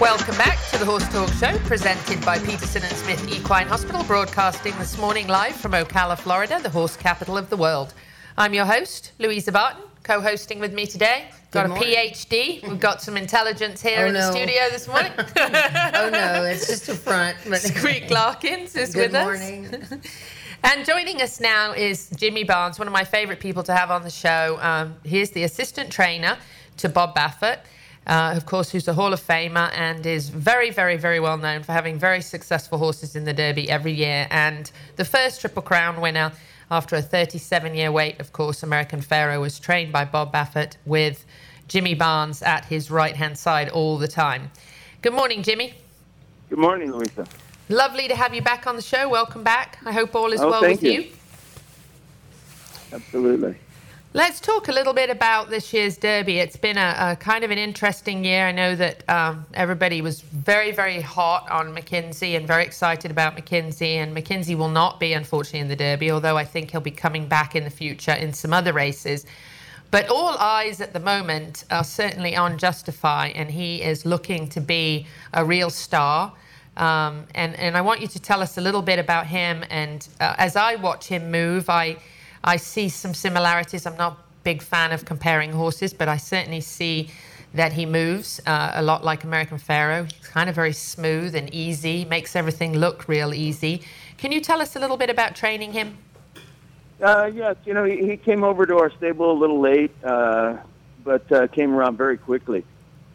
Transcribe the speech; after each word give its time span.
Welcome 0.00 0.36
back 0.38 0.58
to 0.70 0.78
the 0.78 0.84
Horse 0.86 1.06
Talk 1.12 1.28
Show, 1.34 1.58
presented 1.66 2.24
by 2.24 2.38
Peterson 2.38 2.82
and 2.82 2.92
Smith 2.92 3.28
Equine 3.30 3.66
Hospital, 3.66 4.02
broadcasting 4.04 4.74
this 4.78 4.96
morning 4.96 5.26
live 5.28 5.54
from 5.54 5.72
Ocala, 5.72 6.18
Florida, 6.18 6.58
the 6.62 6.70
horse 6.70 6.96
capital 6.96 7.36
of 7.36 7.50
the 7.50 7.56
world. 7.56 7.92
I'm 8.38 8.54
your 8.54 8.64
host, 8.64 9.12
Louisa 9.18 9.52
Barton, 9.52 9.82
co-hosting 10.02 10.58
with 10.58 10.72
me 10.72 10.86
today. 10.86 11.26
Got 11.50 11.66
a 11.66 11.68
PhD. 11.70 12.66
We've 12.66 12.80
got 12.80 13.02
some 13.02 13.16
intelligence 13.18 13.82
here 13.82 14.04
Oh, 14.04 14.06
in 14.06 14.14
the 14.14 14.30
studio 14.32 14.70
this 14.70 14.88
morning. 14.88 15.12
Oh 15.36 16.08
no, 16.10 16.44
it's 16.44 16.66
just 16.66 16.88
a 16.88 16.94
front. 16.94 17.36
But 17.48 17.58
Squeak 17.60 18.10
Larkins 18.10 18.74
is 18.76 18.94
Good 18.94 19.12
with 19.12 19.22
morning. 19.22 19.66
us. 19.74 19.92
And 20.62 20.84
joining 20.84 21.22
us 21.22 21.40
now 21.40 21.72
is 21.72 22.10
Jimmy 22.16 22.44
Barnes, 22.44 22.78
one 22.78 22.86
of 22.86 22.92
my 22.92 23.04
favorite 23.04 23.40
people 23.40 23.62
to 23.62 23.74
have 23.74 23.90
on 23.90 24.02
the 24.02 24.10
show. 24.10 24.58
Um, 24.60 24.94
he's 25.04 25.30
the 25.30 25.44
assistant 25.44 25.90
trainer 25.90 26.36
to 26.76 26.88
Bob 26.90 27.14
Baffert, 27.16 27.60
uh, 28.06 28.32
of 28.36 28.46
course, 28.46 28.70
who's 28.70 28.88
a 28.88 28.94
Hall 28.94 29.12
of 29.12 29.20
Famer 29.20 29.70
and 29.76 30.04
is 30.04 30.28
very, 30.30 30.70
very, 30.70 30.96
very 30.96 31.20
well 31.20 31.36
known 31.38 31.62
for 31.62 31.72
having 31.72 31.98
very 31.98 32.20
successful 32.22 32.78
horses 32.78 33.14
in 33.14 33.24
the 33.24 33.32
Derby 33.32 33.70
every 33.70 33.92
year. 33.92 34.26
And 34.30 34.70
the 34.96 35.04
first 35.04 35.40
Triple 35.40 35.62
Crown 35.62 36.00
winner 36.00 36.32
after 36.70 36.96
a 36.96 37.02
37 37.02 37.74
year 37.74 37.92
wait, 37.92 38.18
of 38.20 38.32
course, 38.32 38.62
American 38.62 39.00
Pharoah 39.00 39.40
was 39.40 39.58
trained 39.58 39.92
by 39.92 40.04
Bob 40.04 40.32
Baffert 40.32 40.76
with 40.86 41.24
Jimmy 41.68 41.94
Barnes 41.94 42.42
at 42.42 42.64
his 42.64 42.90
right 42.90 43.14
hand 43.14 43.38
side 43.38 43.68
all 43.68 43.98
the 43.98 44.08
time. 44.08 44.50
Good 45.02 45.12
morning, 45.14 45.42
Jimmy. 45.42 45.74
Good 46.48 46.58
morning, 46.58 46.92
Louisa. 46.92 47.26
Lovely 47.68 48.08
to 48.08 48.16
have 48.16 48.34
you 48.34 48.42
back 48.42 48.66
on 48.66 48.74
the 48.76 48.82
show. 48.82 49.08
Welcome 49.08 49.44
back. 49.44 49.78
I 49.84 49.92
hope 49.92 50.14
all 50.16 50.32
is 50.32 50.40
Oh, 50.40 50.50
well 50.50 50.62
with 50.62 50.82
you. 50.82 50.90
you. 51.02 51.08
Absolutely. 52.92 53.56
Let's 54.12 54.40
talk 54.40 54.66
a 54.66 54.72
little 54.72 54.92
bit 54.92 55.08
about 55.08 55.50
this 55.50 55.72
year's 55.72 55.96
Derby. 55.96 56.38
It's 56.38 56.56
been 56.56 56.76
a, 56.76 56.96
a 56.98 57.16
kind 57.16 57.44
of 57.44 57.52
an 57.52 57.58
interesting 57.58 58.24
year. 58.24 58.48
I 58.48 58.50
know 58.50 58.74
that 58.74 59.08
um, 59.08 59.46
everybody 59.54 60.02
was 60.02 60.20
very, 60.20 60.72
very 60.72 61.00
hot 61.00 61.48
on 61.48 61.72
McKinzie 61.72 62.36
and 62.36 62.44
very 62.44 62.64
excited 62.64 63.12
about 63.12 63.36
McKinzie. 63.36 63.98
And 63.98 64.12
McKinzie 64.12 64.56
will 64.56 64.68
not 64.68 64.98
be, 64.98 65.12
unfortunately, 65.12 65.60
in 65.60 65.68
the 65.68 65.76
Derby, 65.76 66.10
although 66.10 66.36
I 66.36 66.44
think 66.44 66.72
he'll 66.72 66.80
be 66.80 66.90
coming 66.90 67.28
back 67.28 67.54
in 67.54 67.62
the 67.62 67.70
future 67.70 68.10
in 68.10 68.32
some 68.32 68.52
other 68.52 68.72
races. 68.72 69.26
But 69.92 70.08
all 70.08 70.36
eyes 70.38 70.80
at 70.80 70.92
the 70.92 70.98
moment 70.98 71.62
are 71.70 71.84
certainly 71.84 72.34
on 72.34 72.58
Justify, 72.58 73.28
and 73.28 73.48
he 73.48 73.80
is 73.80 74.04
looking 74.04 74.48
to 74.48 74.60
be 74.60 75.06
a 75.34 75.44
real 75.44 75.70
star. 75.70 76.32
Um, 76.76 77.26
and, 77.36 77.54
and 77.54 77.76
I 77.76 77.80
want 77.80 78.00
you 78.00 78.08
to 78.08 78.18
tell 78.18 78.42
us 78.42 78.58
a 78.58 78.60
little 78.60 78.82
bit 78.82 78.98
about 78.98 79.28
him. 79.28 79.64
And 79.70 80.08
uh, 80.18 80.34
as 80.36 80.56
I 80.56 80.74
watch 80.74 81.06
him 81.06 81.30
move, 81.30 81.70
I, 81.70 81.96
I 82.42 82.56
see 82.56 82.88
some 82.88 83.14
similarities. 83.14 83.86
I'm 83.86 83.96
not 83.96 84.12
a 84.12 84.16
big 84.44 84.62
fan 84.62 84.92
of 84.92 85.04
comparing 85.04 85.52
horses, 85.52 85.92
but 85.92 86.08
I 86.08 86.16
certainly 86.16 86.60
see 86.60 87.10
that 87.52 87.72
he 87.72 87.84
moves 87.84 88.40
uh, 88.46 88.72
a 88.74 88.82
lot 88.82 89.04
like 89.04 89.24
American 89.24 89.58
Pharoah. 89.58 90.04
He's 90.04 90.28
kind 90.28 90.48
of 90.48 90.54
very 90.54 90.72
smooth 90.72 91.34
and 91.34 91.52
easy, 91.52 92.04
makes 92.04 92.36
everything 92.36 92.78
look 92.78 93.08
real 93.08 93.34
easy. 93.34 93.82
Can 94.16 94.32
you 94.32 94.40
tell 94.40 94.62
us 94.62 94.76
a 94.76 94.78
little 94.78 94.96
bit 94.96 95.10
about 95.10 95.34
training 95.34 95.72
him? 95.72 95.98
Uh, 97.02 97.30
yes, 97.34 97.56
you 97.64 97.74
know, 97.74 97.84
he, 97.84 98.06
he 98.06 98.16
came 98.16 98.44
over 98.44 98.66
to 98.66 98.78
our 98.78 98.90
stable 98.96 99.32
a 99.32 99.38
little 99.38 99.60
late, 99.60 99.90
uh, 100.04 100.58
but 101.02 101.30
uh, 101.32 101.46
came 101.48 101.74
around 101.74 101.96
very 101.96 102.18
quickly 102.18 102.64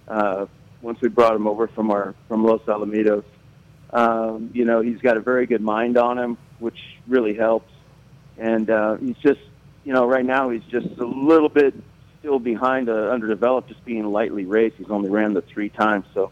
uh, 0.08 0.46
once 0.82 1.00
we 1.02 1.08
brought 1.08 1.36
him 1.36 1.48
over 1.48 1.68
from 1.68 1.92
our 1.92 2.16
from 2.28 2.44
Los 2.44 2.62
Alamitos. 2.62 3.24
Um, 3.92 4.50
you 4.54 4.66
know, 4.66 4.82
he's 4.82 5.00
got 5.00 5.18
a 5.18 5.22
very 5.22 5.46
good 5.46 5.62
mind 5.62 5.98
on 5.98 6.18
him, 6.18 6.38
which 6.60 6.78
really 7.08 7.36
helps. 7.36 7.72
And 8.38 8.70
uh, 8.70 8.96
he's 8.96 9.18
just, 9.18 9.42
you 9.84 9.94
know, 9.94 10.06
right 10.06 10.26
now 10.26 10.50
he's 10.50 10.64
just 10.64 10.88
a 10.98 11.06
little 11.06 11.50
bit 11.50 11.74
still 12.20 12.40
behind, 12.40 12.90
uh, 12.90 13.10
underdeveloped, 13.10 13.70
just 13.70 13.84
being 13.86 14.06
lightly 14.06 14.46
raced. 14.46 14.78
He's 14.78 14.90
only 14.90 15.10
ran 15.10 15.34
the 15.34 15.42
three 15.42 15.70
times, 15.70 16.06
so. 16.14 16.32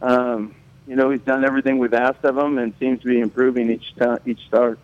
Um, 0.00 0.54
you 0.88 0.96
know, 0.96 1.10
he's 1.10 1.20
done 1.20 1.44
everything 1.44 1.78
we've 1.78 1.92
asked 1.92 2.24
of 2.24 2.38
him 2.38 2.56
and 2.56 2.72
seems 2.80 3.02
to 3.02 3.06
be 3.06 3.20
improving 3.20 3.70
each 3.70 3.94
time, 3.96 4.18
each 4.24 4.40
start. 4.46 4.78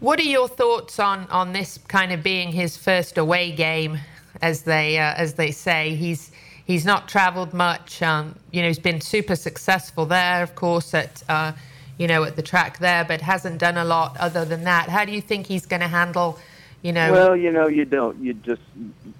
What 0.00 0.18
are 0.18 0.24
your 0.24 0.46
thoughts 0.46 0.98
on, 0.98 1.26
on 1.30 1.54
this 1.54 1.78
kind 1.88 2.12
of 2.12 2.22
being 2.22 2.52
his 2.52 2.76
first 2.76 3.16
away 3.16 3.52
game, 3.52 3.98
as 4.42 4.64
they 4.64 4.98
uh, 4.98 5.14
as 5.14 5.34
they 5.34 5.50
say? 5.50 5.94
He's 5.94 6.30
he's 6.66 6.84
not 6.84 7.08
travelled 7.08 7.54
much. 7.54 8.02
Um, 8.02 8.34
you 8.50 8.60
know, 8.60 8.68
he's 8.68 8.78
been 8.78 9.00
super 9.00 9.36
successful 9.36 10.04
there, 10.04 10.42
of 10.42 10.54
course, 10.54 10.92
at 10.92 11.22
uh, 11.30 11.52
you 11.98 12.06
know 12.06 12.24
at 12.24 12.36
the 12.36 12.42
track 12.42 12.78
there, 12.78 13.04
but 13.04 13.20
hasn't 13.20 13.58
done 13.58 13.76
a 13.76 13.84
lot 13.84 14.16
other 14.18 14.44
than 14.44 14.64
that. 14.64 14.88
How 14.88 15.04
do 15.04 15.12
you 15.12 15.20
think 15.20 15.46
he's 15.46 15.66
going 15.66 15.80
to 15.80 15.88
handle? 15.88 16.38
You 16.82 16.92
know, 16.92 17.12
Well, 17.12 17.36
you 17.36 17.50
know, 17.50 17.66
you 17.66 17.84
don't. 17.84 18.18
You 18.22 18.34
just, 18.34 18.60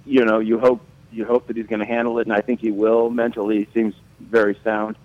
you 0.05 0.23
know, 0.23 0.39
you 0.39 0.59
hope 0.59 0.81
you 1.11 1.25
hope 1.25 1.47
that 1.47 1.55
he's 1.55 1.67
going 1.67 1.79
to 1.79 1.85
handle 1.85 2.19
it, 2.19 2.27
and 2.27 2.35
I 2.35 2.41
think 2.41 2.59
he 2.59 2.71
will. 2.71 3.09
Mentally, 3.09 3.59
he 3.59 3.67
seems 3.73 3.95
very 4.19 4.57
sound. 4.63 4.97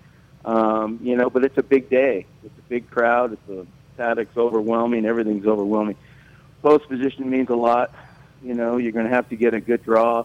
Um, 0.45 0.99
you 1.03 1.17
know, 1.17 1.31
but 1.31 1.45
it's 1.45 1.59
a 1.59 1.63
big 1.63 1.89
day. 1.89 2.27
It's 2.45 2.59
a 2.59 2.69
big 2.69 2.91
crowd. 2.91 3.33
It's 3.33 3.49
a 3.49 3.67
paddock's 3.97 4.37
overwhelming. 4.37 5.05
Everything's 5.05 5.47
overwhelming. 5.47 5.97
Post 6.63 6.89
position 6.89 7.31
means 7.31 7.49
a 7.51 7.55
lot. 7.55 7.95
You 8.43 8.55
know, 8.55 8.79
you're 8.79 8.93
going 8.93 9.07
to 9.07 9.15
have 9.15 9.29
to 9.29 9.37
get 9.37 9.55
a 9.55 9.61
good 9.61 9.85
draw, 9.85 10.25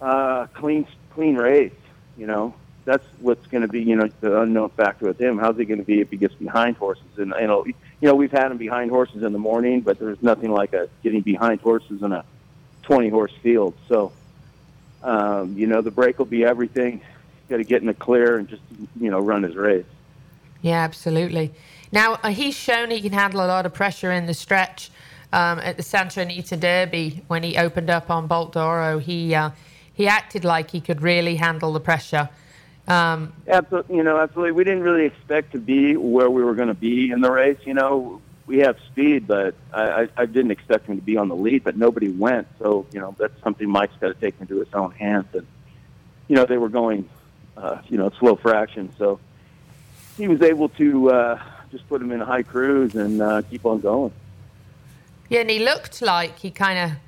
uh, 0.00 0.46
clean 0.54 0.86
clean 1.14 1.36
race. 1.36 1.72
You 2.16 2.26
know, 2.26 2.54
that's 2.84 3.04
what's 3.20 3.46
going 3.46 3.62
to 3.62 3.68
be. 3.68 3.82
You 3.82 3.96
know, 3.96 4.08
the 4.20 4.40
unknown 4.40 4.70
factor 4.70 5.06
with 5.06 5.20
him. 5.20 5.38
How's 5.38 5.56
he 5.56 5.64
going 5.64 5.78
to 5.78 5.84
be 5.84 6.00
if 6.00 6.10
he 6.10 6.16
gets 6.16 6.34
behind 6.34 6.76
horses? 6.76 7.04
And 7.16 7.34
you 7.40 7.46
know, 7.46 7.64
you 7.64 7.74
know, 8.00 8.14
we've 8.14 8.32
had 8.32 8.50
him 8.50 8.58
behind 8.58 8.90
horses 8.90 9.22
in 9.22 9.32
the 9.32 9.38
morning, 9.38 9.80
but 9.80 9.98
there's 9.98 10.22
nothing 10.22 10.50
like 10.52 10.72
a 10.72 10.88
getting 11.02 11.20
behind 11.20 11.60
horses 11.60 12.02
in 12.02 12.12
a 12.12 12.24
20 12.82 13.08
horse 13.08 13.32
field. 13.42 13.74
So, 13.88 14.12
um, 15.02 15.56
you 15.56 15.66
know, 15.66 15.80
the 15.80 15.90
break 15.90 16.18
will 16.18 16.26
be 16.26 16.44
everything. 16.44 17.00
Got 17.48 17.58
to 17.58 17.64
get 17.64 17.82
in 17.82 17.86
the 17.86 17.94
clear 17.94 18.38
and 18.38 18.48
just 18.48 18.62
you 19.00 19.10
know 19.10 19.20
run 19.20 19.42
his 19.42 19.56
race. 19.56 19.86
Yeah, 20.62 20.82
absolutely. 20.82 21.52
Now, 21.90 22.18
uh, 22.22 22.30
he's 22.30 22.54
shown 22.54 22.90
he 22.90 23.02
can 23.02 23.12
handle 23.12 23.44
a 23.44 23.46
lot 23.46 23.66
of 23.66 23.74
pressure 23.74 24.10
in 24.10 24.26
the 24.26 24.34
stretch 24.34 24.90
um, 25.32 25.58
at 25.58 25.76
the 25.76 25.82
Santa 25.82 26.22
Anita 26.22 26.56
Derby 26.56 27.22
when 27.26 27.42
he 27.42 27.58
opened 27.58 27.90
up 27.90 28.10
on 28.10 28.26
Bolt 28.26 28.52
d'Oro. 28.52 28.98
He, 28.98 29.34
uh, 29.34 29.50
he 29.92 30.06
acted 30.06 30.44
like 30.44 30.70
he 30.70 30.80
could 30.80 31.02
really 31.02 31.36
handle 31.36 31.72
the 31.72 31.80
pressure. 31.80 32.30
Um, 32.88 33.32
Absolutely, 33.46 33.96
you 33.96 34.02
know, 34.02 34.18
absolutely. 34.18 34.52
We 34.52 34.64
didn't 34.64 34.82
really 34.82 35.04
expect 35.04 35.52
to 35.52 35.58
be 35.58 35.96
where 35.96 36.28
we 36.28 36.42
were 36.42 36.54
going 36.54 36.68
to 36.68 36.74
be 36.74 37.10
in 37.10 37.20
the 37.20 37.30
race. 37.30 37.58
You 37.64 37.74
know, 37.74 38.20
we 38.46 38.58
have 38.58 38.76
speed, 38.90 39.26
but 39.28 39.54
I, 39.72 39.82
I, 39.82 40.08
I 40.16 40.26
didn't 40.26 40.50
expect 40.50 40.86
him 40.86 40.96
to 40.96 41.02
be 41.02 41.16
on 41.16 41.28
the 41.28 41.36
lead. 41.36 41.62
But 41.62 41.76
nobody 41.76 42.08
went, 42.08 42.48
so 42.58 42.86
you 42.92 43.00
know 43.00 43.14
that's 43.18 43.40
something 43.42 43.68
Mike's 43.68 43.94
got 44.00 44.08
to 44.08 44.14
take 44.14 44.34
into 44.40 44.58
his 44.58 44.72
own 44.74 44.90
hands. 44.92 45.26
And 45.32 45.46
you 46.28 46.36
know, 46.36 46.44
they 46.44 46.58
were 46.58 46.68
going, 46.68 47.08
uh, 47.56 47.78
you 47.88 47.98
know, 47.98 48.10
slow 48.18 48.36
fraction, 48.36 48.92
so 48.98 49.20
he 50.16 50.26
was 50.26 50.42
able 50.42 50.68
to 50.70 51.10
uh, 51.10 51.42
just 51.70 51.88
put 51.88 52.02
him 52.02 52.10
in 52.10 52.20
a 52.20 52.26
high 52.26 52.42
cruise 52.42 52.94
and 52.94 53.22
uh, 53.22 53.42
keep 53.42 53.64
on 53.64 53.80
going. 53.80 54.12
yeah, 55.28 55.40
and 55.40 55.50
he 55.50 55.60
looked 55.60 56.02
like 56.02 56.38
he 56.38 56.50
kind 56.50 56.78
of 56.78 56.98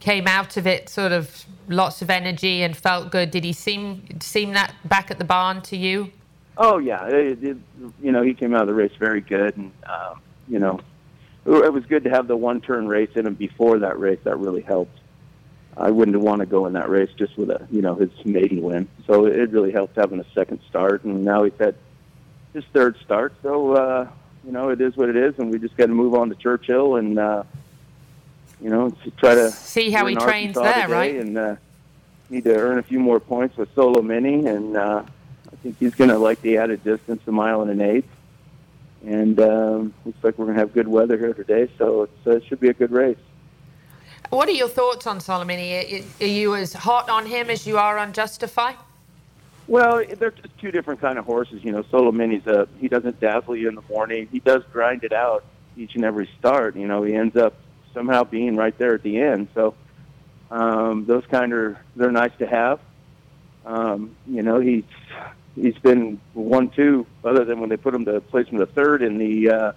came 0.00 0.26
out 0.26 0.56
of 0.56 0.66
it 0.66 0.88
sort 0.88 1.12
of 1.12 1.44
lots 1.68 2.02
of 2.02 2.10
energy 2.10 2.62
and 2.62 2.76
felt 2.76 3.10
good. 3.10 3.30
Did 3.30 3.44
he 3.44 3.52
seem 3.52 4.20
seem 4.20 4.52
that 4.54 4.74
back 4.84 5.10
at 5.10 5.18
the 5.18 5.24
barn 5.24 5.62
to 5.62 5.76
you? 5.76 6.10
Oh 6.56 6.78
yeah, 6.78 7.06
it, 7.06 7.42
it, 7.42 7.56
you 8.02 8.12
know 8.12 8.22
he 8.22 8.34
came 8.34 8.54
out 8.54 8.62
of 8.62 8.68
the 8.68 8.74
race 8.74 8.92
very 8.98 9.20
good, 9.20 9.56
and 9.56 9.72
um, 9.84 10.20
you 10.48 10.58
know 10.58 10.80
it 11.46 11.72
was 11.72 11.84
good 11.86 12.04
to 12.04 12.10
have 12.10 12.28
the 12.28 12.36
one 12.36 12.60
turn 12.60 12.86
race 12.86 13.10
in 13.14 13.26
him 13.26 13.34
before 13.34 13.78
that 13.78 13.98
race. 13.98 14.18
That 14.24 14.36
really 14.38 14.62
helped. 14.62 14.98
I 15.76 15.90
wouldn't 15.90 16.18
want 16.20 16.40
to 16.40 16.46
go 16.46 16.66
in 16.66 16.74
that 16.74 16.90
race 16.90 17.10
just 17.16 17.36
with 17.38 17.50
a 17.50 17.66
you 17.70 17.82
know 17.82 17.94
his 17.94 18.10
maiden 18.24 18.62
win, 18.62 18.88
so 19.06 19.26
it 19.26 19.50
really 19.50 19.72
helped 19.72 19.96
having 19.96 20.20
a 20.20 20.26
second 20.34 20.60
start, 20.68 21.04
and 21.04 21.24
now 21.24 21.44
he's 21.44 21.52
had 21.58 21.76
his 22.52 22.64
third 22.72 22.96
start. 23.04 23.34
So 23.42 23.72
uh, 23.72 24.08
you 24.44 24.52
know 24.52 24.70
it 24.70 24.80
is 24.80 24.96
what 24.96 25.08
it 25.08 25.16
is, 25.16 25.38
and 25.38 25.50
we 25.50 25.58
just 25.58 25.76
got 25.76 25.86
to 25.86 25.94
move 25.94 26.14
on 26.14 26.28
to 26.30 26.34
Churchill 26.34 26.96
and 26.96 27.18
uh, 27.18 27.44
you 28.62 28.70
know 28.70 28.90
to 28.90 29.10
try 29.12 29.34
to 29.34 29.50
See 29.50 29.90
how 29.90 30.06
he 30.06 30.14
trains 30.14 30.56
Arkansas 30.56 30.78
there, 30.78 30.88
right? 30.88 31.16
And 31.16 31.38
uh, 31.38 31.56
need 32.30 32.44
to 32.44 32.56
earn 32.56 32.78
a 32.78 32.82
few 32.82 33.00
more 33.00 33.20
points 33.20 33.56
with 33.56 33.74
Solomini, 33.74 34.46
and 34.46 34.76
uh, 34.76 35.02
I 35.52 35.56
think 35.56 35.78
he's 35.78 35.94
going 35.94 36.10
to 36.10 36.18
like 36.18 36.40
the 36.42 36.58
added 36.58 36.82
distance, 36.84 37.22
a 37.26 37.32
mile 37.32 37.62
and 37.62 37.70
an 37.70 37.80
eighth. 37.80 38.08
And 39.04 39.40
um, 39.40 39.94
looks 40.04 40.22
like 40.22 40.38
we're 40.38 40.44
going 40.44 40.56
to 40.56 40.60
have 40.60 40.74
good 40.74 40.86
weather 40.88 41.16
here 41.16 41.32
today, 41.32 41.70
so 41.78 42.02
it's, 42.02 42.26
uh, 42.26 42.36
it 42.36 42.44
should 42.44 42.60
be 42.60 42.68
a 42.68 42.74
good 42.74 42.90
race. 42.90 43.16
What 44.28 44.48
are 44.48 44.52
your 44.52 44.68
thoughts 44.68 45.06
on 45.06 45.18
Solomini? 45.18 46.04
Are 46.20 46.24
you 46.24 46.54
as 46.54 46.74
hot 46.74 47.08
on 47.08 47.26
him 47.26 47.50
as 47.50 47.66
you 47.66 47.78
are 47.78 47.98
on 47.98 48.12
Justify? 48.12 48.74
Well, 49.66 50.04
they're 50.18 50.32
just 50.32 50.56
two 50.58 50.70
different 50.70 51.00
kind 51.00 51.18
of 51.18 51.24
horses. 51.24 51.64
You 51.64 51.72
know, 51.72 51.82
Solomini's 51.84 52.46
a 52.46 52.68
he 52.78 52.88
doesn't 52.88 53.20
dazzle 53.20 53.56
you 53.56 53.68
in 53.68 53.74
the 53.74 53.84
morning. 53.88 54.28
He 54.30 54.40
does 54.40 54.62
grind 54.72 55.02
it 55.02 55.12
out 55.12 55.44
each 55.76 55.94
and 55.94 56.04
every 56.04 56.28
start. 56.38 56.76
You 56.76 56.86
know, 56.86 57.02
he 57.02 57.14
ends 57.14 57.36
up 57.36 57.54
somehow 57.94 58.24
being 58.24 58.56
right 58.56 58.76
there 58.78 58.94
at 58.94 59.02
the 59.02 59.18
end. 59.18 59.48
So 59.54 59.74
um, 60.50 61.06
those 61.06 61.24
kind 61.26 61.52
of 61.52 61.76
they're 61.96 62.10
nice 62.10 62.32
to 62.38 62.46
have. 62.46 62.80
Um, 63.64 64.16
you 64.26 64.42
know, 64.42 64.60
he's 64.60 64.84
he's 65.54 65.78
been 65.78 66.20
one 66.34 66.70
two 66.70 67.06
other 67.24 67.44
than 67.44 67.60
when 67.60 67.68
they 67.68 67.76
put 67.76 67.94
him 67.94 68.04
to 68.06 68.20
placement 68.20 68.62
of 68.62 68.70
third 68.72 69.02
in 69.02 69.18
the 69.18 69.50
uh, 69.50 69.72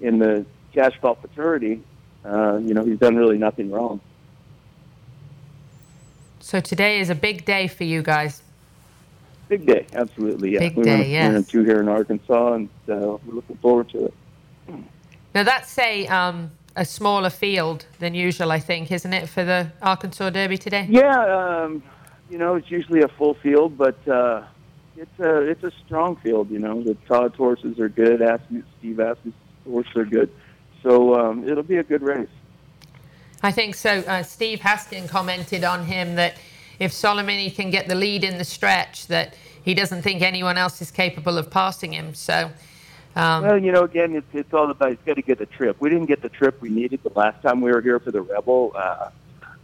in 0.00 0.18
the 0.18 0.44
cash 0.72 0.98
call 1.00 1.14
futurity. 1.14 1.82
Uh, 2.24 2.56
you 2.56 2.74
know, 2.74 2.84
he's 2.84 2.98
done 2.98 3.16
really 3.16 3.38
nothing 3.38 3.70
wrong. 3.70 4.00
So 6.40 6.60
today 6.60 7.00
is 7.00 7.10
a 7.10 7.14
big 7.14 7.44
day 7.44 7.68
for 7.68 7.84
you 7.84 8.02
guys. 8.02 8.42
Big 9.48 9.66
day, 9.66 9.86
absolutely. 9.94 10.52
Yeah, 10.52 10.60
Big 10.60 10.76
we 10.76 10.82
day, 10.82 10.98
went, 10.98 11.08
yes. 11.08 11.28
We 11.28 11.34
went 11.34 11.48
two 11.48 11.64
here 11.64 11.80
in 11.80 11.88
Arkansas, 11.88 12.54
and 12.54 12.68
uh, 12.88 13.18
we're 13.24 13.34
looking 13.34 13.56
forward 13.56 13.88
to 13.90 14.06
it. 14.06 14.14
Now 15.34 15.42
that's 15.42 15.78
a 15.78 16.06
um, 16.06 16.50
a 16.76 16.84
smaller 16.84 17.30
field 17.30 17.86
than 17.98 18.14
usual, 18.14 18.50
I 18.50 18.58
think, 18.58 18.90
isn't 18.90 19.12
it, 19.12 19.28
for 19.28 19.44
the 19.44 19.70
Arkansas 19.80 20.30
Derby 20.30 20.58
today? 20.58 20.86
Yeah, 20.90 21.62
um, 21.64 21.82
you 22.30 22.38
know, 22.38 22.56
it's 22.56 22.70
usually 22.70 23.02
a 23.02 23.08
full 23.08 23.34
field, 23.34 23.78
but 23.78 23.96
uh, 24.08 24.42
it's 24.96 25.18
a 25.20 25.40
it's 25.42 25.62
a 25.62 25.72
strong 25.84 26.16
field. 26.16 26.50
You 26.50 26.58
know, 26.58 26.82
the 26.82 26.94
Todd's 27.06 27.36
horses 27.36 27.78
are 27.78 27.88
good. 27.88 28.20
Steve 28.78 28.96
Asmus' 28.96 29.32
horses 29.64 29.96
are 29.96 30.04
good, 30.04 30.30
so 30.82 31.14
um, 31.14 31.48
it'll 31.48 31.62
be 31.62 31.76
a 31.76 31.84
good 31.84 32.02
race. 32.02 32.28
I 33.42 33.52
think 33.52 33.74
so. 33.74 33.98
Uh, 34.00 34.22
Steve 34.22 34.60
Haskin 34.60 35.08
commented 35.08 35.64
on 35.64 35.84
him 35.84 36.14
that 36.16 36.36
if 36.78 36.92
Solomini 36.92 37.54
can 37.54 37.70
get 37.70 37.88
the 37.88 37.94
lead 37.94 38.24
in 38.24 38.38
the 38.38 38.44
stretch, 38.44 39.06
that 39.08 39.36
he 39.62 39.74
doesn't 39.74 40.02
think 40.02 40.22
anyone 40.22 40.56
else 40.56 40.80
is 40.82 40.90
capable 40.90 41.38
of 41.38 41.50
passing 41.50 41.92
him. 41.92 42.14
So, 42.14 42.50
um, 43.16 43.44
Well, 43.44 43.58
you 43.58 43.72
know, 43.72 43.84
again, 43.84 44.14
it's 44.16 44.26
it's 44.32 44.52
all 44.52 44.70
about 44.70 44.90
he's 44.90 44.98
got 45.06 45.14
to 45.14 45.22
get 45.22 45.38
the 45.38 45.46
trip. 45.46 45.76
We 45.80 45.90
didn't 45.90 46.06
get 46.06 46.22
the 46.22 46.28
trip 46.28 46.60
we 46.60 46.68
needed 46.68 47.02
the 47.02 47.12
last 47.14 47.42
time 47.42 47.60
we 47.60 47.70
were 47.70 47.80
here 47.80 48.00
for 48.00 48.10
the 48.10 48.22
Rebel. 48.22 48.72
Uh, 48.74 49.10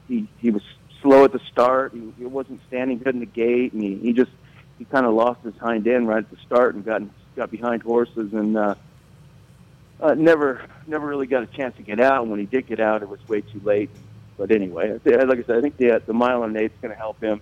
he 0.08 0.29
he 0.38 0.50
was 0.50 0.62
slow 1.02 1.25
at 1.25 1.32
the 1.32 1.41
start. 1.50 1.93
He, 1.93 2.12
he 2.19 2.26
wasn't 2.26 2.61
standing 2.69 2.99
good 2.99 3.14
in 3.14 3.20
the 3.20 3.26
gate, 3.26 3.73
and 3.73 3.82
he, 3.82 3.97
he 3.97 4.12
just 4.12 4.31
he 4.79 4.85
kind 4.85 5.06
of 5.06 5.14
lost 5.14 5.43
his 5.43 5.56
hind 5.56 5.87
end 5.88 6.08
right 6.08 6.19
at 6.19 6.31
the 6.31 6.37
start 6.47 6.75
and 6.75 6.85
got 6.85 7.02
got 7.37 7.50
behind 7.50 7.82
horses 7.82 8.32
and 8.32 8.56
uh, 8.56 8.75
uh, 10.00 10.14
never 10.14 10.62
never 10.87 11.06
really 11.06 11.26
got 11.26 11.43
a 11.43 11.46
chance 11.46 11.76
to 11.76 11.82
get 11.82 12.00
out. 12.00 12.23
And 12.23 12.31
when 12.31 12.41
he 12.41 12.46
did 12.46 12.67
get 12.67 12.81
out, 12.81 13.03
it 13.03 13.08
was 13.08 13.20
way 13.29 13.41
too 13.41 13.61
late. 13.64 13.91
But 14.37 14.50
anyway, 14.50 14.99
like 15.05 15.38
I 15.38 15.43
said, 15.43 15.58
I 15.58 15.61
think 15.61 15.76
the 15.76 16.03
the 16.06 16.14
mile 16.14 16.44
and 16.44 16.56
eight's 16.56 16.79
going 16.81 16.93
to 16.94 16.99
help 16.99 17.20
him, 17.20 17.41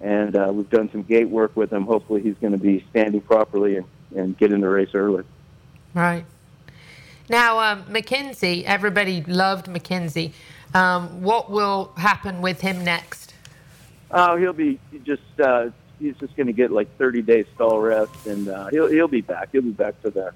and 0.00 0.36
uh, 0.36 0.50
we've 0.52 0.70
done 0.70 0.90
some 0.92 1.02
gate 1.02 1.28
work 1.28 1.56
with 1.56 1.72
him. 1.72 1.86
Hopefully, 1.86 2.20
he's 2.22 2.36
going 2.40 2.52
to 2.52 2.58
be 2.58 2.84
standing 2.90 3.20
properly 3.20 3.76
and, 3.76 3.86
and 4.16 4.36
get 4.38 4.52
in 4.52 4.60
the 4.60 4.68
race 4.68 4.90
early. 4.94 5.24
right. 5.94 6.24
Now, 7.28 7.60
um, 7.60 7.84
McKinzie, 7.84 8.64
everybody 8.64 9.22
loved 9.22 9.66
McKinzie. 9.66 10.32
Um, 10.74 11.22
what 11.22 11.48
will 11.48 11.92
happen 11.96 12.42
with 12.42 12.60
him 12.60 12.82
next? 12.82 13.34
Oh, 14.10 14.36
he'll 14.36 14.52
be 14.52 14.80
just 15.04 15.22
uh, 15.40 15.70
he's 16.00 16.16
just 16.16 16.34
going 16.36 16.48
to 16.48 16.52
get 16.52 16.72
like 16.72 16.88
30 16.98 17.22
days 17.22 17.46
stall 17.54 17.78
rest, 17.80 18.26
and 18.26 18.48
uh, 18.48 18.66
he'll 18.70 18.88
he'll 18.88 19.06
be 19.06 19.20
back. 19.20 19.50
He'll 19.52 19.62
be 19.62 19.70
back 19.70 19.94
for 20.02 20.10
the. 20.10 20.32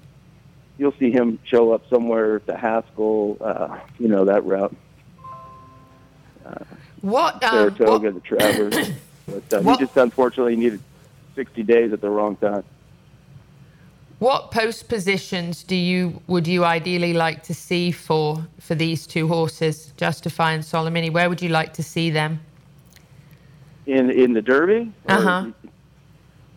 You'll 0.77 0.93
see 0.97 1.11
him 1.11 1.37
show 1.45 1.73
up 1.73 1.83
somewhere 1.89 2.39
to 2.39 2.55
Haskell, 2.55 3.37
uh, 3.41 3.77
you 3.99 4.07
know 4.07 4.23
that 4.25 4.45
route, 4.45 4.73
What? 7.01 7.43
Um, 7.43 7.49
Saratoga, 7.51 8.11
what- 8.11 8.13
the 8.13 8.19
Travers. 8.21 8.91
But 9.27 9.53
uh, 9.53 9.61
What- 9.63 9.79
he 9.79 9.85
just 9.85 9.97
unfortunately 9.97 10.55
needed 10.55 10.79
60 11.33 11.63
days 11.63 11.91
at 11.93 11.99
the 11.99 12.09
wrong 12.09 12.35
time. 12.35 12.63
What 14.19 14.51
post 14.51 14.87
positions 14.87 15.63
do 15.63 15.75
you 15.75 16.21
would 16.27 16.47
you 16.47 16.63
ideally 16.63 17.13
like 17.13 17.43
to 17.43 17.53
see 17.53 17.91
for 17.91 18.45
for 18.59 18.73
these 18.73 19.05
two 19.05 19.27
horses, 19.27 19.91
Justify 19.97 20.53
and 20.53 20.63
Solomini? 20.63 21.11
Where 21.11 21.27
would 21.29 21.41
you 21.41 21.49
like 21.49 21.73
to 21.73 21.83
see 21.83 22.09
them? 22.09 22.39
In 23.85 24.09
in 24.09 24.33
the 24.33 24.41
Derby. 24.41 24.91
Uh-huh. 25.07 25.51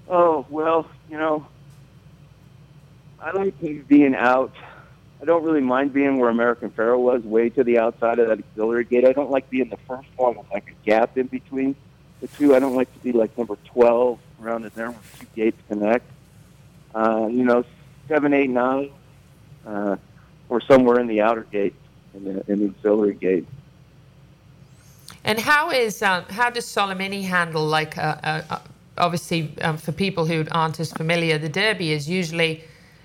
Oh 0.08 0.46
well, 0.50 0.88
you 1.10 1.19
know, 1.19 1.46
I 3.20 3.32
like 3.32 3.55
being 3.88 4.14
out. 4.14 4.52
I 5.20 5.25
don't 5.25 5.43
really 5.43 5.60
mind 5.60 5.93
being 5.93 6.19
where 6.19 6.31
American 6.31 6.70
Pharoah 6.70 7.00
was, 7.00 7.22
way 7.25 7.50
to 7.50 7.64
the 7.64 7.81
outside 7.81 8.20
of 8.20 8.28
that 8.28 8.38
auxiliary 8.38 8.84
gate. 8.84 9.05
I 9.05 9.12
don't 9.12 9.32
like 9.32 9.50
being 9.50 9.69
the 9.69 9.78
first 9.78 10.08
one 10.14 10.37
with 10.37 10.46
like 10.52 10.69
a 10.69 10.87
gap 10.87 11.19
in 11.19 11.26
between 11.26 11.75
the 12.20 12.28
two. 12.28 12.55
I 12.55 12.60
don't 12.60 12.76
like 12.76 12.93
to 12.93 13.00
be 13.00 13.10
like 13.10 13.37
number 13.37 13.56
12 13.64 14.16
around 14.40 14.64
in 14.64 14.70
there 14.76 14.93
when 14.93 15.00
two 15.19 15.26
gates 15.34 15.60
connect. 15.69 16.06
Uh, 16.94 17.29
you 17.31 17.44
know, 17.44 17.64
seven, 18.08 18.32
eight, 18.32 18.50
nine, 18.50 18.90
uh, 19.67 19.96
or 20.49 20.61
somewhere 20.62 20.99
in 20.99 21.06
the 21.06 21.20
outer 21.20 21.43
gate, 21.43 21.75
in 22.14 22.25
the, 22.25 22.50
in 22.52 22.58
the 22.61 22.67
auxiliary 22.69 23.14
gate. 23.14 23.46
And 25.25 25.38
how 25.38 25.70
is 25.70 26.02
um, 26.02 26.25
how 26.31 26.49
does 26.49 26.64
Solomini 26.64 27.23
handle 27.23 27.67
like 27.67 27.99
uh, 27.99 28.17
uh, 28.23 28.43
uh, 28.50 28.58
obviously 28.96 29.52
um, 29.61 29.76
for 29.76 29.93
people 29.93 30.25
who 30.25 30.46
aren't 30.52 30.81
as 30.81 30.93
familiar, 30.93 31.38
the 31.38 31.49
Derby 31.49 31.93
is 31.93 32.08
usually 32.08 32.64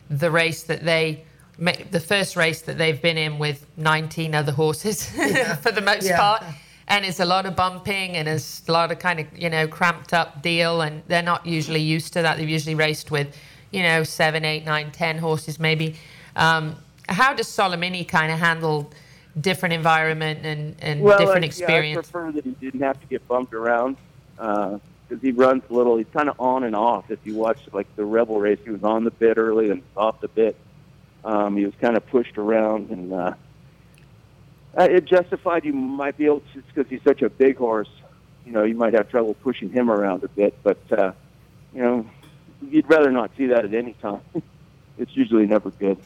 the 0.10 0.32
race 0.32 0.64
that 0.64 0.84
they 0.86 1.24
ma- 1.58 1.72
the 1.92 2.00
first 2.00 2.36
race 2.36 2.62
that 2.62 2.78
they've 2.78 3.02
been 3.02 3.18
in 3.18 3.40
with 3.40 3.66
19 3.78 4.36
other 4.36 4.52
horses 4.52 5.10
for 5.62 5.72
the 5.72 5.82
most 5.82 6.06
Yeah. 6.08 6.18
part. 6.18 6.44
And 6.88 7.06
it's 7.06 7.20
a 7.22 7.26
lot 7.26 7.46
of 7.46 7.56
bumping 7.56 8.18
and 8.18 8.28
it's 8.28 8.68
a 8.68 8.72
lot 8.72 8.92
of 8.92 9.00
kind 9.00 9.20
of, 9.22 9.38
you 9.38 9.50
know, 9.50 9.68
cramped 9.68 10.14
up 10.14 10.42
deal. 10.42 10.82
And 10.82 11.02
they're 11.08 11.24
not 11.24 11.46
usually 11.46 11.80
used 11.82 12.12
to 12.14 12.22
that. 12.22 12.38
They've 12.38 12.50
usually 12.50 12.76
raced 12.76 13.10
with, 13.10 13.36
you 13.74 13.84
know, 13.84 14.04
seven, 14.04 14.46
eight, 14.46 14.64
nine, 14.64 14.92
ten 14.92 15.18
horses 15.18 15.60
maybe. 15.60 15.96
Um, 16.36 16.76
how 17.10 17.34
does 17.34 17.48
Solomini 17.48 18.08
kind 18.08 18.32
of 18.32 18.40
handle 18.40 18.92
different 19.40 19.74
environment 19.74 20.46
and, 20.46 20.76
and 20.80 21.06
different 21.06 21.44
I, 21.44 21.48
experience? 21.48 21.96
Yeah, 21.96 22.20
I 22.20 22.22
prefer 22.22 22.32
that 22.34 22.46
he 22.46 22.52
didn't 22.52 22.82
have 22.82 23.02
to 23.02 23.08
get 23.08 23.28
bumped 23.28 23.54
around 23.54 23.98
because 24.36 25.22
he 25.22 25.32
runs 25.32 25.64
a 25.70 25.74
little. 25.74 25.98
He's 25.98 26.08
kind 26.14 26.30
of 26.30 26.40
on 26.40 26.64
and 26.64 26.76
off. 26.76 27.12
If 27.12 27.20
you 27.26 27.36
watch 27.36 27.60
like 27.74 27.94
the 27.96 28.06
Rebel 28.06 28.40
race, 28.40 28.60
he 28.64 28.70
was 28.70 28.84
on 28.84 29.04
the 29.04 29.12
bit 29.12 29.38
early 29.38 29.70
and 29.70 29.82
off 29.98 30.22
the 30.22 30.28
bit. 30.28 30.56
Um, 31.26 31.58
he 31.58 31.66
was 31.66 31.74
kind 31.82 31.98
of 31.98 32.06
pushed 32.08 32.38
around, 32.38 32.90
and 32.90 33.14
uh, 33.14 33.34
uh, 34.78 34.88
it 34.90 35.06
justified 35.06 35.66
you 35.66 35.74
might 35.74 36.18
be 36.18 36.26
able 36.26 36.42
to 36.54 36.62
because 36.74 36.90
he's 36.90 37.04
such 37.04 37.22
a 37.22 37.30
big 37.30 37.58
horse. 37.58 37.90
You 38.46 38.52
know, 38.52 38.64
you 38.64 38.76
might 38.76 38.94
have 38.94 39.10
trouble 39.10 39.34
pushing 39.36 39.70
him 39.70 39.90
around 39.90 40.24
a 40.24 40.28
bit, 40.28 40.58
but 40.64 40.80
uh, 40.92 41.14
you 41.74 41.82
know, 41.82 42.10
you'd 42.70 42.90
rather 42.90 43.12
not 43.12 43.32
see 43.38 43.48
that 43.48 43.66
at 43.66 43.74
any 43.74 43.94
time. 43.94 44.22
it's 44.98 45.16
usually 45.16 45.46
never 45.46 45.70
good. 45.72 45.98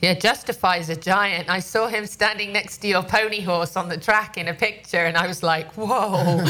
Yeah, 0.00 0.14
Justify's 0.14 0.90
a 0.90 0.96
giant. 0.96 1.48
I 1.48 1.60
saw 1.60 1.86
him 1.86 2.06
standing 2.06 2.52
next 2.52 2.78
to 2.78 2.88
your 2.88 3.02
pony 3.02 3.40
horse 3.40 3.76
on 3.76 3.88
the 3.88 3.96
track 3.96 4.36
in 4.36 4.48
a 4.48 4.54
picture, 4.54 4.98
and 4.98 5.16
I 5.16 5.26
was 5.26 5.42
like, 5.42 5.72
whoa, 5.72 6.44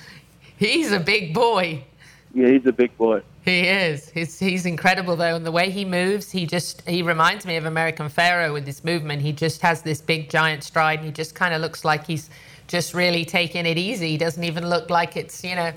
he's 0.56 0.90
a 0.90 1.00
big 1.00 1.34
boy. 1.34 1.84
Yeah, 2.32 2.48
he's 2.48 2.66
a 2.66 2.72
big 2.72 2.96
boy. 2.96 3.20
He 3.44 3.60
is. 3.60 4.08
He's, 4.08 4.38
he's 4.38 4.64
incredible, 4.64 5.16
though. 5.16 5.36
And 5.36 5.44
the 5.44 5.52
way 5.52 5.70
he 5.70 5.84
moves, 5.84 6.30
he 6.30 6.46
just, 6.46 6.88
he 6.88 7.02
reminds 7.02 7.44
me 7.44 7.56
of 7.56 7.66
American 7.66 8.08
Pharoah 8.08 8.52
with 8.52 8.64
this 8.64 8.82
movement. 8.82 9.20
He 9.20 9.32
just 9.32 9.60
has 9.60 9.82
this 9.82 10.00
big, 10.00 10.30
giant 10.30 10.64
stride, 10.64 11.00
and 11.00 11.06
he 11.06 11.12
just 11.12 11.34
kind 11.34 11.52
of 11.52 11.60
looks 11.60 11.84
like 11.84 12.06
he's 12.06 12.30
just 12.68 12.94
really 12.94 13.24
taking 13.26 13.66
it 13.66 13.76
easy. 13.76 14.08
He 14.08 14.16
doesn't 14.16 14.42
even 14.42 14.66
look 14.66 14.88
like 14.88 15.16
it's, 15.16 15.44
you 15.44 15.54
know, 15.54 15.72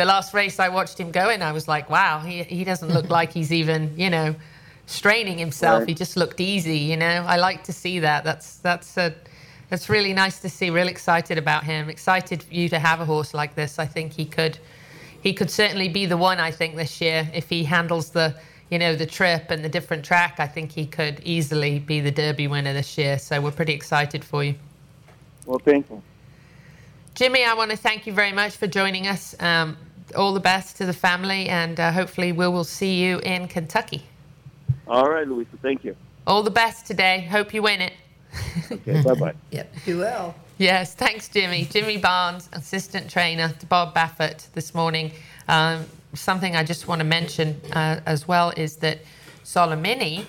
the 0.00 0.06
last 0.06 0.32
race 0.32 0.58
I 0.58 0.70
watched 0.70 0.98
him 0.98 1.10
go 1.10 1.28
in, 1.28 1.42
I 1.42 1.52
was 1.52 1.68
like, 1.68 1.90
wow, 1.90 2.20
he, 2.20 2.42
he 2.44 2.64
doesn't 2.64 2.88
look 2.88 3.10
like 3.10 3.34
he's 3.34 3.52
even, 3.52 3.92
you 3.98 4.08
know, 4.08 4.34
straining 4.86 5.36
himself. 5.36 5.80
Right. 5.80 5.88
He 5.90 5.94
just 5.94 6.16
looked 6.16 6.40
easy, 6.40 6.78
you 6.78 6.96
know. 6.96 7.22
I 7.28 7.36
like 7.36 7.64
to 7.64 7.72
see 7.74 7.98
that. 7.98 8.24
That's 8.24 8.56
that's 8.56 8.96
a 8.96 9.14
that's 9.68 9.90
really 9.90 10.14
nice 10.14 10.40
to 10.40 10.48
see. 10.48 10.70
Real 10.70 10.88
excited 10.88 11.36
about 11.36 11.64
him. 11.64 11.90
Excited 11.90 12.42
for 12.42 12.54
you 12.54 12.66
to 12.70 12.78
have 12.78 13.02
a 13.02 13.04
horse 13.04 13.34
like 13.34 13.54
this. 13.54 13.78
I 13.78 13.84
think 13.84 14.14
he 14.14 14.24
could 14.24 14.58
he 15.20 15.34
could 15.34 15.50
certainly 15.50 15.90
be 15.90 16.06
the 16.06 16.16
one. 16.16 16.40
I 16.40 16.50
think 16.50 16.76
this 16.76 17.02
year 17.02 17.28
if 17.34 17.50
he 17.50 17.62
handles 17.62 18.08
the 18.08 18.34
you 18.70 18.78
know 18.78 18.96
the 18.96 19.04
trip 19.04 19.50
and 19.50 19.62
the 19.62 19.68
different 19.68 20.02
track. 20.02 20.36
I 20.38 20.46
think 20.46 20.72
he 20.72 20.86
could 20.86 21.20
easily 21.24 21.78
be 21.78 22.00
the 22.00 22.10
Derby 22.10 22.48
winner 22.48 22.72
this 22.72 22.96
year. 22.96 23.18
So 23.18 23.38
we're 23.38 23.50
pretty 23.50 23.74
excited 23.74 24.24
for 24.24 24.42
you. 24.42 24.54
Well, 25.44 25.58
thank 25.58 25.90
you. 25.90 26.00
Jimmy, 27.14 27.44
I 27.44 27.52
want 27.52 27.70
to 27.70 27.76
thank 27.76 28.06
you 28.06 28.14
very 28.14 28.32
much 28.32 28.56
for 28.56 28.66
joining 28.66 29.06
us. 29.06 29.34
Um, 29.40 29.76
all 30.14 30.32
the 30.32 30.40
best 30.40 30.76
to 30.76 30.86
the 30.86 30.92
family, 30.92 31.48
and 31.48 31.78
uh, 31.78 31.92
hopefully 31.92 32.32
we 32.32 32.46
will 32.48 32.64
see 32.64 33.02
you 33.02 33.18
in 33.20 33.48
Kentucky. 33.48 34.02
All 34.88 35.08
right, 35.08 35.26
Louisa. 35.26 35.50
Thank 35.62 35.84
you. 35.84 35.96
All 36.26 36.42
the 36.42 36.50
best 36.50 36.86
today. 36.86 37.20
Hope 37.30 37.54
you 37.54 37.62
win 37.62 37.80
it. 37.80 37.92
Okay, 38.70 39.02
bye 39.02 39.14
bye. 39.14 39.34
Yep, 39.50 39.74
do 39.84 39.98
well. 39.98 40.34
Yes, 40.58 40.94
thanks, 40.94 41.28
Jimmy. 41.28 41.64
Jimmy 41.64 41.96
Barnes, 41.96 42.48
assistant 42.52 43.08
trainer 43.10 43.48
to 43.60 43.66
Bob 43.66 43.94
Baffert 43.94 44.52
this 44.52 44.74
morning. 44.74 45.10
Um, 45.48 45.84
something 46.14 46.54
I 46.54 46.62
just 46.64 46.86
want 46.86 47.00
to 47.00 47.04
mention 47.04 47.60
uh, 47.72 48.00
as 48.06 48.28
well 48.28 48.52
is 48.56 48.76
that 48.76 48.98
Solomini, 49.42 50.24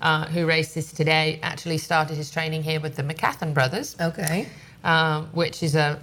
uh, 0.00 0.26
who 0.26 0.46
races 0.46 0.92
today, 0.92 1.38
actually 1.42 1.78
started 1.78 2.16
his 2.16 2.30
training 2.30 2.62
here 2.62 2.80
with 2.80 2.96
the 2.96 3.02
McKathan 3.02 3.54
brothers, 3.54 3.96
Okay. 4.00 4.48
um, 4.84 5.26
which 5.32 5.62
is 5.62 5.74
a 5.76 6.00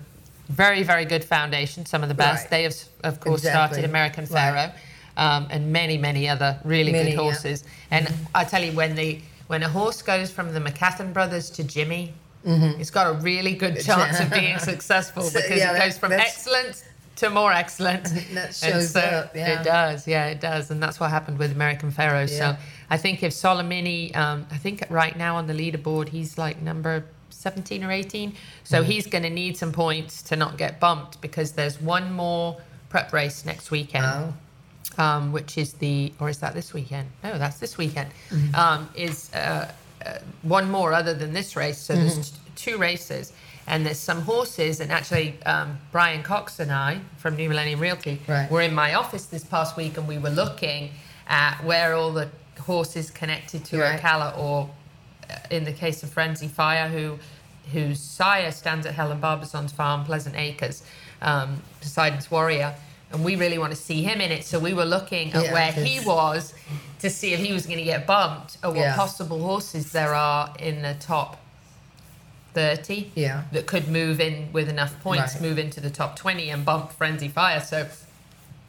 very, 0.50 0.84
very 0.84 1.06
good 1.06 1.24
foundation, 1.24 1.86
some 1.86 2.04
of 2.04 2.10
the 2.10 2.16
best. 2.16 2.46
Right. 2.46 2.50
They 2.52 2.64
have, 2.64 2.76
of 3.04 3.20
course, 3.20 3.42
Exactly. 3.42 3.78
started 3.78 3.90
American 3.90 4.26
Right. 4.26 4.74
Um, 5.18 5.48
and 5.50 5.72
many, 5.72 5.98
many 5.98 6.30
other 6.30 6.60
really 6.64 6.92
Many, 6.92 7.12
good 7.12 7.18
yeah. 7.18 7.24
horses. 7.24 7.64
And 7.92 8.12
I 8.34 8.46
tell 8.46 8.64
you, 8.64 8.72
when 8.72 8.96
the 8.96 9.20
when 9.48 9.64
a 9.64 9.70
horse 9.70 10.02
goes 10.02 10.32
from 10.32 10.54
the 10.54 10.60
McKathan 10.60 11.12
brothers 11.12 11.50
to 11.52 11.64
Jimmy, 11.64 12.14
it's 12.46 12.90
got 12.92 13.08
a 13.08 13.14
really 13.20 13.54
good 13.54 13.80
chance 13.84 14.20
of 14.20 14.32
being 14.32 14.58
successful 14.60 15.24
So, 15.24 15.42
because 15.42 15.58
yeah, 15.58 15.76
it 15.76 15.80
goes 15.80 15.98
from 15.98 16.14
excellent 16.14 16.84
to 17.18 17.30
more 17.30 17.52
excellent. 17.52 18.08
That 18.34 18.56
shows 18.56 18.92
so 18.92 19.02
up, 19.02 19.36
yeah. 19.36 19.60
It 19.60 19.64
does, 19.66 20.08
yeah, 20.08 20.28
it 20.28 20.40
does, 20.40 20.72
and 20.72 20.82
that's 20.82 21.00
what 21.00 21.10
happened 21.10 21.38
with 21.38 21.52
American 21.52 21.92
Pharoah. 21.92 22.28
Yeah. 22.28 22.56
So 22.56 22.58
I 22.90 22.98
think 22.98 23.24
if 23.24 23.34
Solomini, 23.34 24.16
um, 24.16 24.48
I 24.52 24.58
think 24.58 24.84
right 24.90 25.18
now 25.18 25.36
on 25.36 25.48
the 25.48 25.54
leaderboard 25.54 26.10
he's 26.10 26.38
like 26.38 26.62
number 26.62 27.06
17 27.44 27.84
or 27.84 27.92
18, 27.92 28.34
so 28.64 28.82
Mm-hmm. 28.82 28.92
he's 28.92 29.08
going 29.08 29.24
to 29.24 29.30
need 29.30 29.56
some 29.58 29.72
points 29.72 30.22
to 30.24 30.36
not 30.36 30.58
get 30.58 30.80
bumped 30.80 31.22
because 31.22 31.54
there's 31.54 31.80
one 31.82 32.12
more 32.14 32.58
prep 32.90 33.14
race 33.14 33.46
next 33.46 33.72
weekend. 33.72 34.06
Oh, 34.06 34.34
um, 35.04 35.32
which 35.32 35.58
is 35.58 35.74
the, 35.74 36.12
or 36.20 36.28
is 36.30 36.40
that 36.40 36.54
this 36.54 36.74
weekend? 36.74 37.08
No, 37.24 37.38
that's 37.38 37.58
this 37.60 37.78
weekend. 37.78 38.10
Um, 38.54 38.90
is 38.96 39.34
uh, 39.34 39.72
uh, 40.06 40.18
one 40.42 40.70
more 40.70 40.92
other 40.94 41.14
than 41.14 41.32
this 41.32 41.56
race. 41.56 41.78
So 41.78 41.94
there's 41.96 42.32
t- 42.32 42.38
two 42.56 42.78
races, 42.78 43.32
and 43.68 43.86
there's 43.86 44.00
some 44.00 44.22
horses. 44.24 44.82
And 44.82 44.92
actually, 44.92 45.42
um, 45.46 45.78
Brian 45.94 46.24
Cox 46.24 46.60
and 46.60 46.72
I 46.72 47.00
from 47.18 47.38
New 47.38 47.48
Millennium 47.48 47.80
Realty 47.80 48.20
Right. 48.28 48.52
were 48.52 48.62
in 48.62 48.74
my 48.74 48.96
office 48.96 49.26
this 49.28 49.46
past 49.46 49.78
week, 49.78 49.98
and 49.98 50.08
we 50.08 50.18
were 50.18 50.32
looking 50.32 50.90
at 51.28 51.64
where 51.64 51.94
all 51.94 52.12
the 52.12 52.28
horses 52.62 53.10
connected 53.12 53.64
to 53.66 53.80
Right. 53.80 54.02
Ocala, 54.02 54.38
or 54.38 54.70
in 55.50 55.64
the 55.64 55.74
case 55.74 56.04
of 56.04 56.10
Frenzy 56.10 56.48
Fire, 56.48 56.88
who 56.88 57.18
whose 57.72 58.00
sire 58.00 58.52
stands 58.52 58.88
at 58.88 58.96
Helen 58.96 59.20
Barbizon's 59.20 59.72
farm, 59.72 60.04
Pleasant 60.04 60.36
Acres, 60.36 60.82
um, 61.22 61.62
Poseidon's 61.82 62.32
Warrior. 62.32 62.74
And 63.12 63.24
we 63.24 63.36
really 63.36 63.60
want 63.60 63.72
to 63.72 63.76
see 63.76 64.02
him 64.02 64.22
in 64.22 64.32
it. 64.32 64.44
So 64.44 64.58
we 64.60 64.74
were 64.74 64.86
looking 64.86 65.34
at 65.34 65.44
Yeah, 65.46 65.54
where 65.54 65.72
he 65.72 66.00
was 66.00 66.54
to 67.00 67.10
see 67.12 67.34
if 67.34 67.40
he 67.40 67.54
was 67.54 67.66
going 67.68 67.78
to 67.78 67.84
get 67.84 68.08
bumped 68.08 68.58
or 68.64 68.70
what 68.72 68.80
Yeah. 68.80 68.96
possible 68.96 69.40
horses 69.44 69.92
there 69.92 70.16
are 70.16 70.52
in 70.60 70.82
the 70.82 70.96
top 70.96 71.38
30 72.54 73.12
Yeah. 73.16 73.44
that 73.52 73.68
could 73.68 73.88
move 73.88 74.20
in 74.20 74.50
with 74.52 74.68
enough 74.70 75.00
points, 75.02 75.34
Right. 75.36 75.42
move 75.44 75.60
into 75.60 75.80
the 75.80 75.90
top 75.92 76.16
20 76.16 76.50
and 76.50 76.66
bump 76.66 76.92
Frenzy 76.92 77.28
Fire. 77.28 77.62
So 77.62 77.88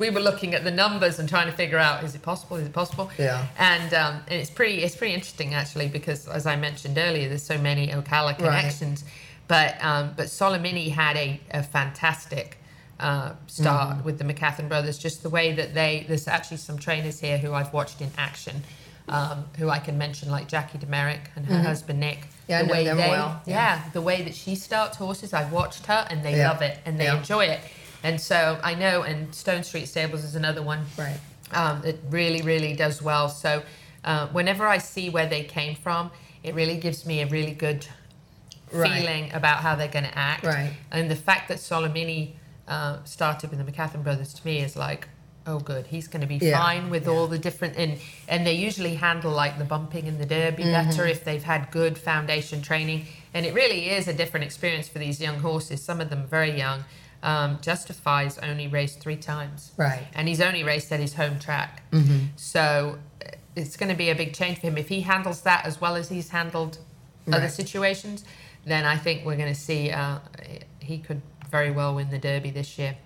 we 0.01 0.11
were 0.11 0.21
looking 0.21 0.55
at 0.55 0.65
the 0.65 0.71
numbers 0.71 1.19
and 1.19 1.29
trying 1.29 1.47
to 1.47 1.53
figure 1.53 1.79
out 1.79 2.03
is 2.03 2.15
it 2.15 2.23
possible? 2.23 2.57
Is 2.57 2.67
it 2.67 2.73
possible? 2.73 3.11
Yeah. 3.19 3.47
And, 3.59 3.95
um, 3.95 4.15
and 4.27 4.41
it's 4.41 4.51
pretty 4.51 4.83
it's 4.83 4.97
pretty 4.97 5.15
interesting 5.15 5.55
actually 5.55 5.89
because 5.89 6.27
as 6.29 6.47
I 6.47 6.57
mentioned 6.57 6.99
earlier, 6.99 7.29
there's 7.29 7.43
so 7.45 7.59
many 7.59 7.89
Ocala 7.89 8.37
connections. 8.37 9.05
But 9.47 9.83
um, 9.85 10.15
but 10.17 10.27
Solomini 10.27 10.91
had 10.91 11.17
a, 11.17 11.41
a 11.53 11.63
fantastic 11.63 12.57
uh, 12.99 13.33
start 13.47 13.97
Mm-hmm. 13.99 14.05
with 14.05 14.19
the 14.19 14.25
McKathan 14.25 14.69
brothers. 14.69 14.99
Just 14.99 15.23
the 15.23 15.31
way 15.31 15.53
that 15.53 15.75
they 15.75 16.05
there's 16.09 16.27
actually 16.29 16.59
some 16.59 16.79
trainers 16.79 17.21
here 17.21 17.39
who 17.39 17.53
I've 17.53 17.73
watched 17.73 18.01
in 18.01 18.11
action. 18.19 18.63
Um, 19.09 19.47
who 19.59 19.69
I 19.69 19.81
can 19.81 19.99
mention 19.99 20.31
like 20.31 20.47
Jackie 20.47 20.79
Demerick 20.79 21.23
and 21.35 21.45
her 21.47 21.61
husband 21.61 21.99
Nick. 21.99 22.19
Mm-hmm. 22.19 22.29
Yeah, 22.49 22.63
the 22.63 22.73
way 22.73 22.85
them 22.85 22.97
they, 22.97 23.09
well. 23.09 23.43
Yeah. 23.45 23.55
Yeah. 23.55 23.91
the 23.93 24.01
way 24.01 24.23
that 24.23 24.37
she 24.37 24.55
starts 24.55 24.97
horses, 24.99 25.33
I've 25.33 25.51
watched 25.51 25.87
her 25.87 26.07
and 26.11 26.23
they 26.25 26.37
Yeah. 26.37 26.51
love 26.53 26.63
it 26.63 26.79
and 26.87 27.01
they 27.01 27.05
Yeah. 27.07 27.17
enjoy 27.19 27.47
it. 27.47 27.61
And 28.03 28.21
so 28.21 28.59
I 28.63 28.75
know, 28.75 29.03
and 29.03 29.31
Stonestreet 29.31 29.87
Stables 29.87 30.25
is 30.25 30.35
another 30.35 30.63
one 30.63 30.85
right. 30.99 31.19
um, 31.53 31.83
it 31.85 32.01
really, 32.11 32.43
really 32.43 32.75
does 32.75 33.03
well. 33.03 33.29
So 33.29 33.63
uh, 34.05 34.29
whenever 34.29 34.67
I 34.67 34.79
see 34.79 35.11
where 35.11 35.27
they 35.27 35.45
came 35.45 35.75
from, 35.75 36.11
it 36.43 36.55
really 36.55 36.77
gives 36.79 37.05
me 37.05 37.21
a 37.21 37.27
really 37.27 37.53
good 37.55 37.87
Right. 38.73 39.01
feeling 39.01 39.33
about 39.33 39.59
how 39.65 39.75
they're 39.75 39.89
going 39.89 40.05
to 40.05 40.17
act. 40.17 40.45
Right. 40.45 40.71
And 40.93 41.11
the 41.11 41.17
fact 41.17 41.49
that 41.49 41.59
Solomini 41.59 42.35
uh, 42.69 43.03
started 43.03 43.51
with 43.51 43.59
the 43.59 43.71
McKathan 43.73 44.05
brothers 44.05 44.33
to 44.35 44.47
me 44.47 44.61
is 44.61 44.77
like, 44.77 45.09
oh, 45.45 45.59
good. 45.59 45.89
He's 45.89 46.07
going 46.07 46.21
to 46.21 46.29
be 46.29 46.37
Yeah. 46.37 46.57
fine 46.57 46.89
with 46.89 47.09
all 47.09 47.27
the 47.27 47.37
different 47.39 47.77
and 47.77 47.99
and 48.29 48.47
they 48.47 48.53
usually 48.53 48.95
handle 48.95 49.33
like 49.33 49.59
the 49.59 49.65
bumping 49.65 50.07
and 50.07 50.21
the 50.21 50.27
derby 50.27 50.63
better 50.63 51.03
Mm-hmm. 51.03 51.11
if 51.11 51.25
they've 51.25 51.43
had 51.43 51.73
good 51.73 51.99
foundation 51.99 52.63
training. 52.63 53.07
And 53.35 53.45
it 53.45 53.55
really 53.55 53.91
is 53.91 54.07
a 54.07 54.13
different 54.15 54.45
experience 54.45 54.87
for 54.87 55.01
these 55.01 55.21
young 55.21 55.41
horses. 55.41 55.83
Some 55.83 56.01
of 56.01 56.09
them 56.09 56.29
very 56.29 56.57
young. 56.57 56.85
Um, 57.23 57.59
Justify's 57.61 58.39
only 58.39 58.67
raced 58.67 59.01
three 59.01 59.17
times 59.17 59.73
Right. 59.77 60.07
and 60.15 60.27
he's 60.27 60.41
only 60.41 60.65
raced 60.65 60.91
at 60.91 61.01
his 61.01 61.15
home 61.15 61.39
track. 61.39 61.83
Mm-hmm. 61.93 62.19
So 62.37 62.99
uh, 63.25 63.31
it's 63.55 63.77
going 63.77 63.91
to 63.91 63.97
be 63.97 64.09
a 64.11 64.15
big 64.15 64.33
change 64.33 64.59
for 64.61 64.69
him. 64.69 64.79
If 64.79 64.89
he 64.89 65.03
handles 65.03 65.43
that 65.43 65.67
as 65.67 65.81
well 65.81 65.97
as 65.97 66.09
he's 66.09 66.31
handled 66.31 66.79
other 67.31 67.49
situations, 67.49 68.25
then 68.65 68.85
I 68.85 68.97
think 68.97 69.25
we're 69.27 69.37
going 69.37 69.53
to 69.53 69.61
see 69.61 69.91
uh, 69.91 70.19
he 70.81 70.99
could 70.99 71.21
very 71.51 71.71
well 71.71 71.95
win 71.95 72.11
the 72.11 72.19
Derby 72.19 72.51
this 72.51 72.79
year. 72.79 72.97